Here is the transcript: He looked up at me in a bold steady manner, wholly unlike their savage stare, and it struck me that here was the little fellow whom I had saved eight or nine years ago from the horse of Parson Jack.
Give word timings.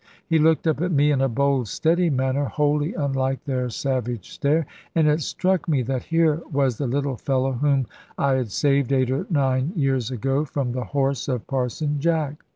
He 0.25 0.39
looked 0.39 0.65
up 0.65 0.81
at 0.81 0.91
me 0.91 1.11
in 1.11 1.21
a 1.21 1.29
bold 1.29 1.67
steady 1.67 2.09
manner, 2.09 2.45
wholly 2.45 2.95
unlike 2.95 3.43
their 3.43 3.69
savage 3.69 4.31
stare, 4.31 4.65
and 4.95 5.07
it 5.07 5.21
struck 5.21 5.67
me 5.69 5.83
that 5.83 6.01
here 6.05 6.41
was 6.51 6.79
the 6.79 6.87
little 6.87 7.17
fellow 7.17 7.51
whom 7.51 7.85
I 8.17 8.31
had 8.31 8.49
saved 8.51 8.91
eight 8.91 9.11
or 9.11 9.27
nine 9.29 9.73
years 9.75 10.09
ago 10.09 10.43
from 10.43 10.71
the 10.71 10.85
horse 10.85 11.27
of 11.27 11.45
Parson 11.45 11.99
Jack. 11.99 12.43